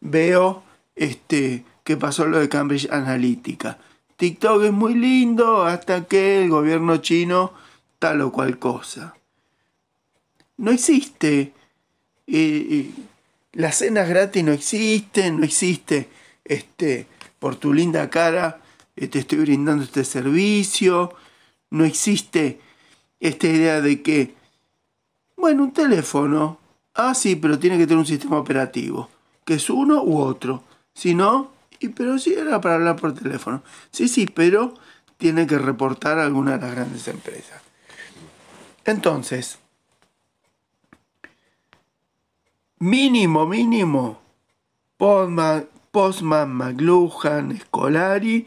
[0.00, 0.62] veo
[0.94, 3.78] este, que pasó lo de Cambridge Analytica.
[4.16, 7.52] TikTok es muy lindo hasta que el gobierno chino
[8.12, 9.14] o cual cosa
[10.56, 11.52] no existe.
[12.26, 12.90] Eh, eh,
[13.52, 16.08] las cenas gratis no existen, no existe
[16.44, 17.06] este,
[17.38, 18.60] por tu linda cara
[18.96, 21.14] eh, te estoy brindando este servicio,
[21.70, 22.60] no existe
[23.20, 24.34] esta idea de que,
[25.36, 26.58] bueno, un teléfono,
[26.94, 29.10] ah, sí, pero tiene que tener un sistema operativo,
[29.44, 30.64] que es uno u otro,
[30.94, 34.74] si no, y pero sí era para hablar por teléfono, sí, sí, pero
[35.16, 37.63] tiene que reportar a alguna de las grandes empresas.
[38.84, 39.58] Entonces,
[42.78, 44.20] mínimo, mínimo,
[44.96, 48.46] Postman, McLuhan, Scolari,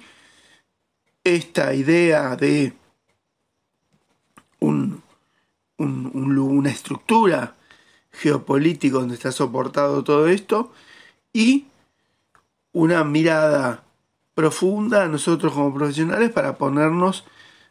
[1.24, 2.74] esta idea de
[4.60, 5.02] un,
[5.78, 7.56] una estructura
[8.12, 10.72] geopolítica donde está soportado todo esto
[11.34, 11.68] y
[12.74, 13.84] una mirada
[14.34, 17.26] profunda a nosotros como profesionales para ponernos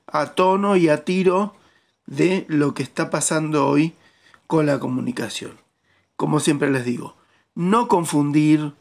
[0.07, 1.55] a tono y a tiro
[2.07, 3.95] de lo que está pasando hoy
[4.47, 5.67] con la comunicación
[6.17, 7.15] como siempre les digo,
[7.55, 8.73] no confundir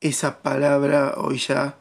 [0.00, 1.76] esa palabra hoy ya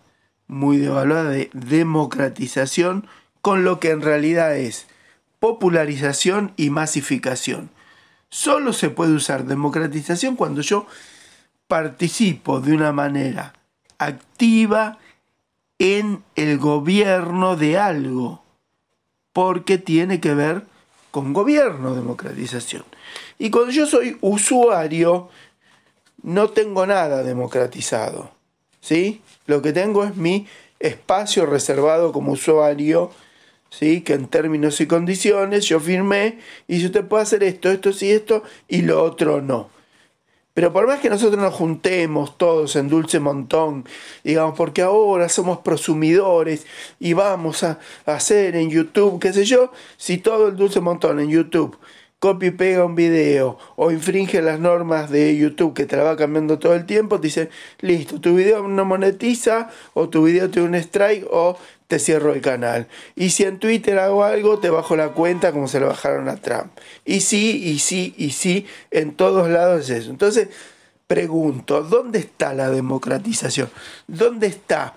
[0.48, 3.08] muy devaluada de democratización
[3.42, 4.88] con lo que en realidad es
[5.40, 7.70] popularización y masificación.
[8.30, 10.88] Solo se puede usar democratización cuando yo
[11.68, 13.54] participo de una manera
[13.98, 15.00] activa
[15.80, 18.43] en el gobierno de algo,
[19.34, 20.64] porque tiene que ver
[21.12, 22.84] con gobierno, democratización.
[23.38, 25.30] Y cuando yo soy usuario,
[26.22, 28.32] no tengo nada democratizado.
[28.80, 29.22] ¿sí?
[29.46, 30.48] Lo que tengo es mi
[30.80, 33.12] espacio reservado como usuario,
[33.70, 34.02] ¿sí?
[34.02, 38.12] que en términos y condiciones yo firmé y si usted puede hacer esto, esto sí,
[38.12, 39.70] esto y lo otro no.
[40.54, 43.86] Pero por más que nosotros nos juntemos todos en dulce montón,
[44.24, 46.68] digamos, porque ahora somos prosumidores
[47.00, 51.30] y vamos a hacer en YouTube, qué sé yo, si todo el dulce montón en
[51.30, 51.78] YouTube
[52.20, 56.16] copia y pega un video o infringe las normas de YouTube que te la va
[56.16, 57.50] cambiando todo el tiempo, dice,
[57.82, 61.58] listo, tu video no monetiza o tu video tiene un strike o
[62.00, 62.88] cierro el canal.
[63.16, 66.38] Y si en Twitter hago algo, te bajo la cuenta como se lo bajaron a
[66.38, 66.72] Trump.
[67.06, 70.10] Y sí, y sí, y sí, en todos lados es eso.
[70.10, 70.50] Entonces,
[71.08, 73.70] pregunto, ¿dónde está la democratización?
[74.08, 74.96] ¿Dónde está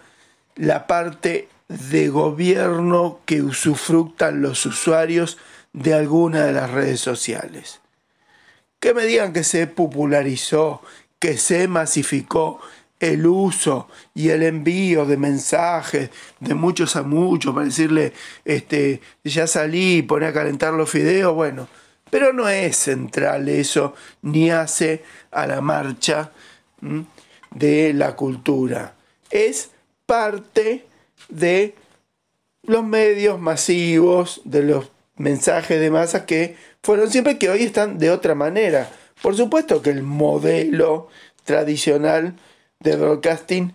[0.57, 5.39] la parte de gobierno que usufructan los usuarios?
[5.77, 7.81] de alguna de las redes sociales.
[8.81, 10.83] Que me digan que se popularizó,
[11.19, 12.61] que se masificó
[13.01, 18.13] el uso y el envío de mensajes de muchos a muchos para decirle,
[18.45, 21.69] este, ya salí, pone a calentar los fideos, bueno,
[22.11, 26.31] pero no es central eso, ni hace a la marcha
[27.51, 28.95] de la cultura.
[29.31, 29.71] Es
[30.07, 30.87] parte
[31.29, 31.75] de
[32.63, 38.11] los medios masivos, de los mensajes de masas que fueron siempre que hoy están de
[38.11, 38.91] otra manera.
[39.23, 41.09] Por supuesto que el modelo
[41.45, 42.37] tradicional
[42.81, 43.75] de broadcasting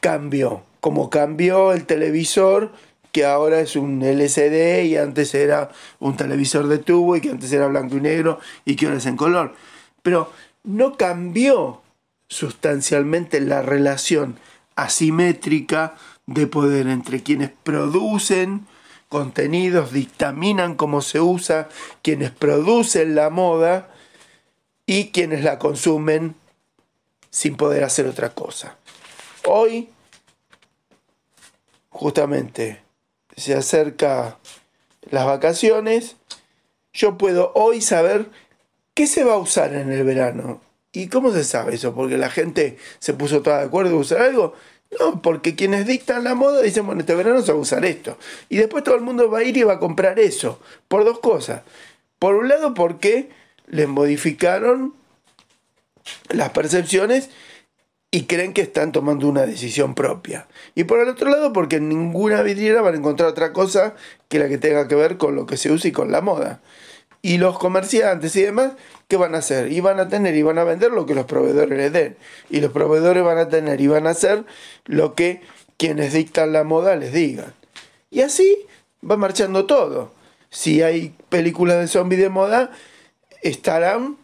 [0.00, 0.62] cambió.
[0.80, 2.72] Como cambió el televisor,
[3.12, 7.52] que ahora es un LCD y antes era un televisor de tubo y que antes
[7.52, 9.54] era blanco y negro y que ahora es en color.
[10.02, 10.32] Pero
[10.64, 11.80] no cambió
[12.28, 14.36] sustancialmente la relación
[14.76, 15.94] asimétrica
[16.26, 18.66] de poder entre quienes producen
[19.08, 21.68] contenidos, dictaminan cómo se usa,
[22.02, 23.90] quienes producen la moda
[24.86, 26.34] y quienes la consumen
[27.34, 28.76] sin poder hacer otra cosa.
[29.48, 29.88] Hoy,
[31.90, 32.80] justamente,
[33.36, 34.38] se acerca
[35.10, 36.14] las vacaciones,
[36.92, 38.26] yo puedo hoy saber
[38.94, 40.60] qué se va a usar en el verano.
[40.92, 41.92] ¿Y cómo se sabe eso?
[41.92, 44.54] Porque la gente se puso toda de acuerdo a usar algo.
[45.00, 48.16] No, porque quienes dictan la moda dicen, bueno, este verano se va a usar esto.
[48.48, 50.60] Y después todo el mundo va a ir y va a comprar eso.
[50.86, 51.62] Por dos cosas.
[52.20, 53.30] Por un lado, porque
[53.66, 54.94] les modificaron
[56.30, 57.30] las percepciones
[58.10, 60.46] y creen que están tomando una decisión propia.
[60.76, 63.94] Y por el otro lado, porque en ninguna vidriera van a encontrar otra cosa
[64.28, 66.60] que la que tenga que ver con lo que se usa y con la moda.
[67.22, 68.74] Y los comerciantes y demás,
[69.08, 69.72] ¿qué van a hacer?
[69.72, 72.16] Y van a tener y van a vender lo que los proveedores les den.
[72.50, 74.44] Y los proveedores van a tener y van a hacer
[74.84, 75.40] lo que
[75.76, 77.52] quienes dictan la moda les digan.
[78.10, 78.58] Y así
[79.02, 80.12] va marchando todo.
[80.50, 82.70] Si hay películas de zombies de moda,
[83.42, 84.18] estarán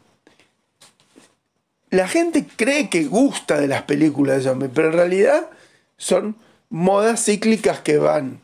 [1.91, 5.51] la gente cree que gusta de las películas de zombies, pero en realidad
[5.97, 6.37] son
[6.69, 8.41] modas cíclicas que van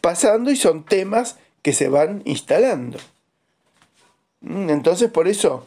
[0.00, 2.98] pasando y son temas que se van instalando.
[4.40, 5.66] Mm, entonces por eso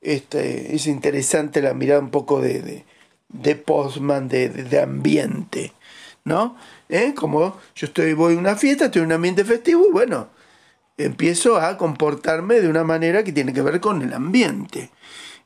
[0.00, 2.84] este, es interesante la mirada un poco de,
[3.28, 5.72] de, Postman, de, de, ambiente,
[6.24, 6.56] ¿no?
[6.88, 7.14] ¿Eh?
[7.14, 10.28] Como yo estoy, voy a una fiesta, estoy en un ambiente festivo y bueno,
[10.96, 14.90] empiezo a comportarme de una manera que tiene que ver con el ambiente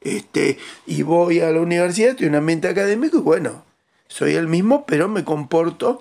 [0.01, 3.65] este, y voy a la universidad, estoy un ambiente académico y bueno,
[4.07, 6.01] soy el mismo, pero me comporto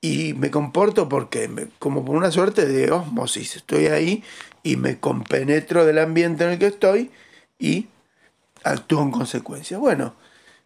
[0.00, 4.22] y me comporto porque como por una suerte de osmosis, estoy ahí
[4.62, 7.10] y me compenetro del ambiente en el que estoy
[7.58, 7.86] y
[8.62, 9.78] actúo en consecuencia.
[9.78, 10.14] Bueno,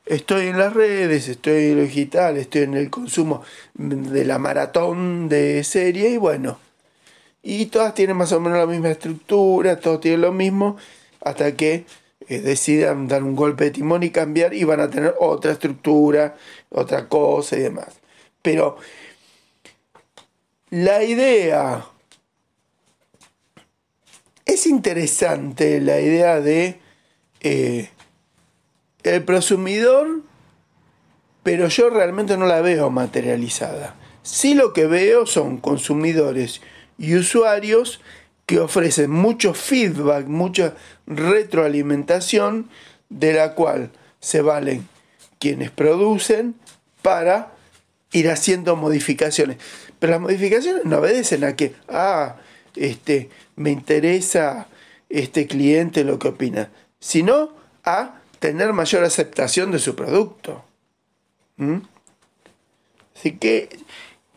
[0.07, 3.43] estoy en las redes, estoy en lo digital, estoy en el consumo
[3.75, 6.59] de la maratón de serie y bueno,
[7.43, 10.77] y todas tienen más o menos la misma estructura, todos tienen lo mismo,
[11.21, 11.85] hasta que
[12.29, 16.37] decidan dar un golpe de timón y cambiar y van a tener otra estructura,
[16.69, 18.01] otra cosa y demás.
[18.43, 18.77] Pero
[20.71, 21.87] la idea
[24.45, 26.81] es interesante, la idea de
[27.41, 27.91] eh,
[29.03, 30.21] el prosumidor,
[31.43, 33.95] pero yo realmente no la veo materializada.
[34.23, 36.61] Sí lo que veo son consumidores
[36.99, 38.01] y usuarios
[38.49, 40.75] que ofrecen mucho feedback, mucha
[41.07, 42.71] retroalimentación,
[43.11, 44.89] de la cual se valen
[45.39, 46.55] quienes producen
[47.03, 47.53] para
[48.11, 49.59] ir haciendo modificaciones.
[49.99, 52.37] Pero las modificaciones no obedecen a que, ah,
[52.75, 54.67] este, me interesa
[55.11, 57.51] este cliente lo que opina, sino
[57.85, 60.65] a tener mayor aceptación de su producto.
[61.59, 61.81] ¿Mm?
[63.15, 63.79] Así que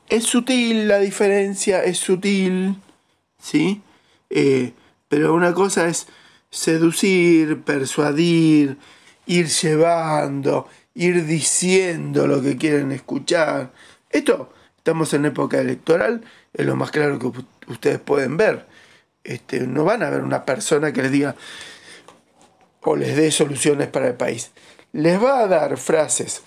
[0.10, 2.76] es sutil la diferencia, es sutil,
[3.41, 3.82] ¿sí?
[4.32, 4.74] Eh,
[5.08, 6.08] pero una cosa es
[6.50, 8.78] seducir, persuadir,
[9.26, 13.72] ir llevando, ir diciendo lo que quieren escuchar.
[14.10, 17.32] Esto, estamos en época electoral, es lo más claro que
[17.67, 18.67] ustedes pueden ver.
[19.24, 21.36] Este, no van a ver una persona que les diga
[22.82, 24.52] o les dé soluciones para el país.
[24.94, 26.41] Les va a dar frases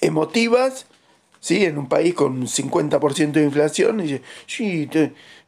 [0.00, 0.86] emotivas,
[1.40, 1.64] ¿sí?
[1.64, 4.88] en un país con un 50% de inflación, y dice, sí,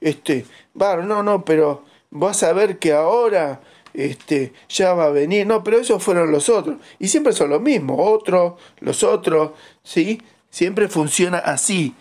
[0.01, 3.61] este, no, no, pero vas a ver que ahora
[3.95, 5.47] este, ya va a venir.
[5.47, 6.77] No, pero esos fueron los otros.
[6.99, 10.23] Y siempre son los mismos, otros, los otros, ¿sí?
[10.51, 11.95] Siempre funciona así.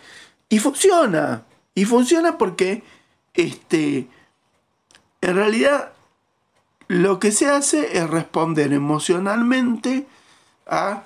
[0.48, 1.44] Y funciona.
[1.74, 2.82] Y funciona porque,
[3.34, 4.08] este,
[5.20, 5.92] en realidad,
[6.88, 10.06] lo que se hace es responder emocionalmente
[10.66, 11.04] a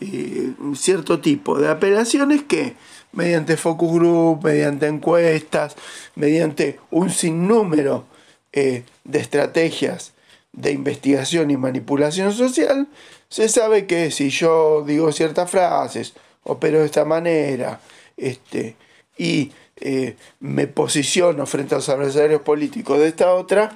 [0.00, 2.74] eh, cierto tipo de apelaciones que
[3.12, 5.76] mediante focus group, mediante encuestas,
[6.14, 8.04] mediante un sinnúmero
[8.52, 10.12] eh, de estrategias
[10.52, 12.88] de investigación y manipulación social,
[13.28, 17.80] se sabe que si yo digo ciertas frases, opero de esta manera,
[18.16, 18.76] este,
[19.18, 23.72] y eh, me posiciono frente a los adversarios políticos de esta otra,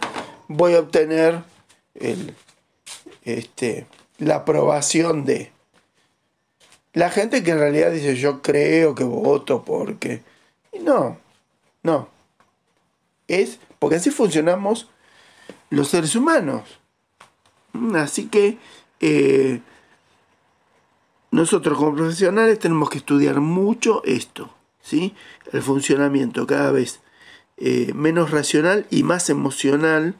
[0.48, 1.42] voy a obtener
[1.94, 2.34] el,
[3.24, 3.86] este,
[4.18, 5.52] la aprobación de
[6.92, 10.22] la gente que en realidad dice yo creo que voto porque...
[10.82, 11.18] no,
[11.82, 12.08] no.
[13.28, 14.90] Es porque así funcionamos
[15.70, 16.80] los seres humanos.
[17.94, 18.58] Así que
[19.00, 19.60] eh,
[21.30, 24.54] nosotros como profesionales tenemos que estudiar mucho esto.
[24.82, 25.14] ¿sí?
[25.52, 27.00] el funcionamiento cada vez
[27.56, 30.14] eh, menos racional y más emocional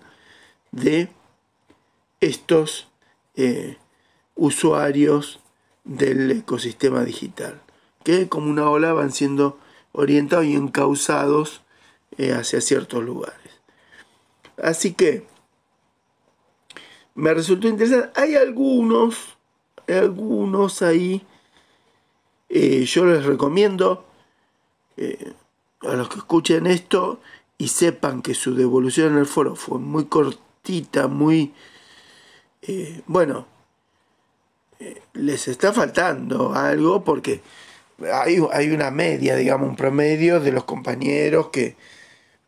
[0.72, 1.08] de
[2.20, 2.88] estos
[3.34, 3.78] eh,
[4.34, 5.40] usuarios
[5.90, 7.60] del ecosistema digital,
[8.04, 9.58] que como una ola van siendo
[9.92, 11.62] orientados y encausados
[12.16, 13.60] eh, hacia ciertos lugares.
[14.62, 15.26] Así que
[17.16, 18.08] me resultó interesante.
[18.20, 19.36] Hay algunos,
[19.88, 21.26] algunos ahí,
[22.48, 24.06] yo les recomiendo
[25.82, 27.20] a los que escuchen esto
[27.60, 31.52] y sepan que su devolución en el foro fue muy cortita, muy...
[32.62, 33.44] Eh, bueno, eh,
[35.12, 37.42] les está faltando algo porque
[38.12, 41.76] hay, hay, una media, digamos, un promedio de los compañeros que,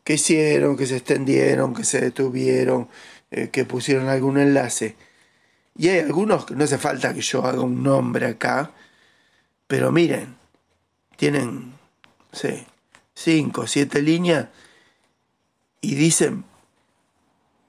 [0.04, 2.88] que hicieron, que se extendieron, que se detuvieron,
[3.30, 4.96] eh, que pusieron algún enlace.
[5.76, 8.72] Y hay algunos que no hace falta que yo haga un nombre acá,
[9.66, 10.36] pero miren,
[11.16, 11.74] tienen,
[12.32, 12.66] sí,
[13.14, 14.48] 5, 7 líneas
[15.80, 16.44] y dicen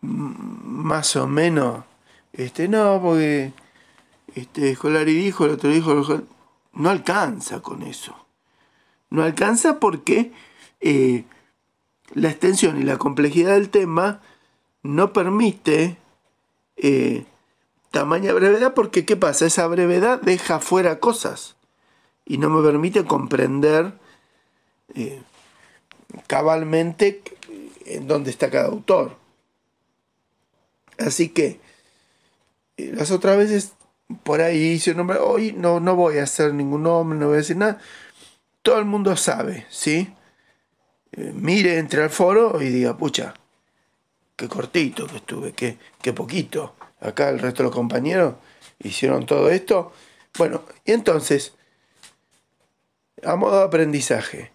[0.02, 1.86] más o menos,
[2.34, 3.54] este, no, porque
[4.36, 6.24] este y dijo, el otro dijo,
[6.74, 8.16] no alcanza con eso.
[9.10, 10.32] No alcanza porque
[10.82, 11.26] eh,
[12.14, 14.22] la extensión y la complejidad del tema
[14.82, 15.98] no permite
[16.78, 17.26] eh,
[17.92, 19.46] tamaña brevedad porque ¿qué pasa?
[19.46, 21.56] Esa brevedad deja fuera cosas
[22.26, 23.94] y no me permite comprender
[24.96, 25.22] eh,
[26.28, 27.22] cabalmente
[27.86, 29.16] en dónde está cada autor.
[30.98, 31.60] Así que
[32.78, 33.74] las otras veces
[34.24, 37.36] por ahí hice un nombre, hoy no, no voy a hacer ningún nombre, no voy
[37.36, 37.80] a decir nada.
[38.62, 40.14] Todo el mundo sabe, ¿sí?
[41.12, 43.34] Eh, mire, entre al foro y diga, pucha,
[44.36, 46.76] qué cortito que estuve, qué, qué poquito.
[47.00, 48.36] Acá el resto de los compañeros
[48.80, 49.92] hicieron todo esto.
[50.38, 51.54] Bueno, y entonces,
[53.24, 54.52] a modo de aprendizaje,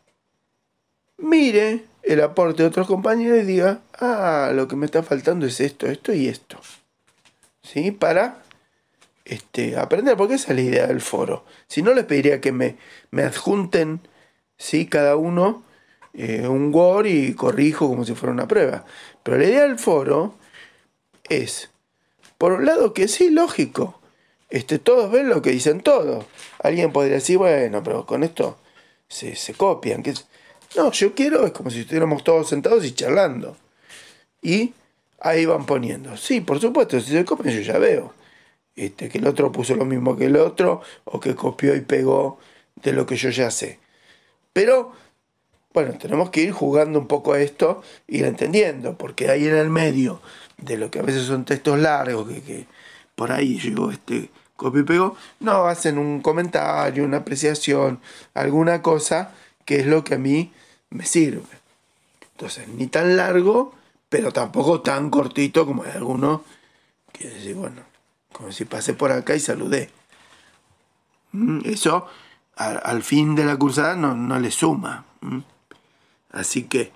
[1.19, 5.61] mire el aporte de otros compañeros y diga, ah, lo que me está faltando es
[5.61, 6.59] esto, esto y esto.
[7.63, 7.91] ¿Sí?
[7.91, 8.43] Para
[9.29, 11.45] este, aprender, porque esa es la idea del foro.
[11.67, 12.77] Si no, les pediría que me,
[13.11, 14.01] me adjunten,
[14.57, 14.87] ¿sí?
[14.87, 15.63] Cada uno
[16.15, 18.85] eh, un Word y corrijo como si fuera una prueba.
[19.23, 20.35] Pero la idea del foro
[21.29, 21.71] es,
[22.39, 24.01] por un lado, que sí, lógico.
[24.51, 26.25] Este, todos ven lo que dicen todos.
[26.63, 28.59] Alguien podría decir, bueno, pero con esto
[29.09, 30.03] se, se copian.
[30.03, 30.15] Que
[30.77, 33.57] no, yo quiero, es como si estuviéramos todos sentados y charlando.
[34.43, 34.73] Y
[35.21, 36.17] ahí van poniendo.
[36.17, 38.15] Sí, por supuesto, si se copian yo ya veo.
[38.79, 42.39] Este, que el otro puso lo mismo que el otro, o que copió y pegó
[42.77, 43.81] de lo que yo ya sé.
[44.53, 44.93] Pero,
[45.75, 49.69] bueno, tenemos que ir jugando un poco a esto, ir entendiendo, porque ahí en el
[49.69, 50.21] medio
[50.59, 52.67] de lo que a veces son textos largos, que,
[53.17, 58.01] por ahí llegó este copio y pegó, no hacen un comentario, una apreciación,
[58.33, 60.53] alguna cosa que es lo que a mí
[60.91, 61.43] me sirve.
[62.33, 63.75] Entonces, ni tan largo,
[64.09, 66.43] pero tampoco tan cortito como hay algunos
[67.13, 67.88] que decir, bueno,
[68.33, 69.91] como si pasé por acá y saludé.
[71.33, 72.07] Mm, eso
[72.57, 75.05] al, fin de la cursada no, le suma.
[75.21, 75.39] Mm.
[76.31, 76.93] Así que,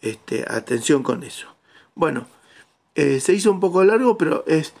[0.00, 1.48] este, atención con eso.
[1.94, 2.26] Bueno,
[2.94, 4.74] eh, se hizo un poco largo, pero es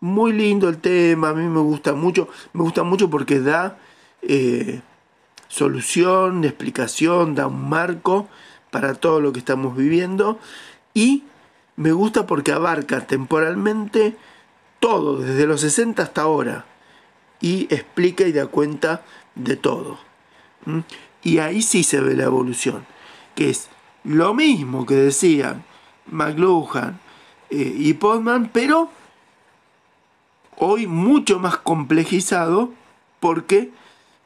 [0.00, 3.78] muy lindo el tema, a mí me gusta mucho, me gusta mucho porque da
[4.22, 4.80] eh,
[5.46, 8.28] solución, explicación, da un marco
[8.70, 10.40] para todo lo que estamos viviendo
[10.92, 11.24] y
[11.76, 14.16] me gusta porque abarca temporalmente
[14.82, 16.66] todo, desde los 60 hasta ahora,
[17.40, 19.02] y explica y da cuenta
[19.36, 19.96] de todo.
[21.22, 22.84] Y ahí sí se ve la evolución,
[23.36, 23.68] que es
[24.02, 25.62] lo mismo que decían
[26.10, 26.98] McLuhan
[27.50, 28.90] eh, y Podman, pero
[30.56, 32.72] hoy mucho más complejizado
[33.20, 33.70] porque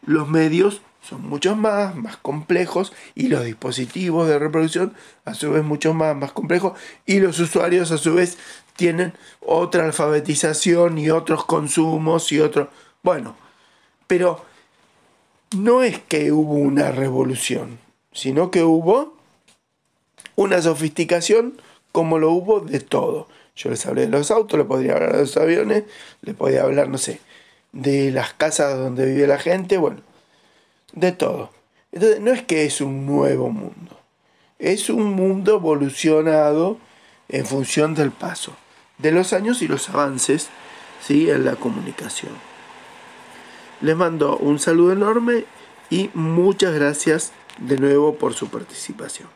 [0.07, 4.95] los medios son muchos más, más complejos y los dispositivos de reproducción
[5.27, 8.39] a su vez mucho más, más complejos y los usuarios a su vez
[8.77, 12.69] tienen otra alfabetización y otros consumos y otros...
[13.03, 13.37] Bueno,
[14.07, 14.45] pero
[15.57, 17.79] no es que hubo una revolución,
[18.13, 19.17] sino que hubo
[20.37, 21.61] una sofisticación
[21.93, 23.29] como lo hubo de todo.
[23.57, 25.85] Yo les hablé de los autos, les podría hablar de los aviones,
[26.21, 27.21] les podría hablar, no sé,
[27.73, 30.03] de las casas donde vive la gente, bueno,
[30.93, 31.51] de todo.
[31.93, 33.99] Entonces, no es que es un nuevo mundo,
[34.59, 36.79] es un mundo evolucionado
[37.29, 38.55] en función del paso
[38.99, 40.49] de los años y los avances
[41.03, 41.31] ¿sí?
[41.31, 42.33] en la comunicación.
[43.81, 45.45] Les mando un saludo enorme
[45.91, 49.36] y muchas gracias de nuevo por su participación.